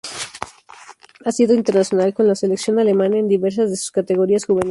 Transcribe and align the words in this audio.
Ha 1.25 1.31
sido 1.31 1.53
internacional 1.53 2.15
con 2.15 2.27
la 2.27 2.33
selección 2.33 2.79
alemana 2.79 3.19
en 3.19 3.27
diversas 3.27 3.69
de 3.69 3.77
sus 3.77 3.91
categorías 3.91 4.45
juveniles. 4.47 4.59